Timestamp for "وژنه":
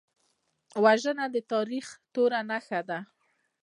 0.83-1.25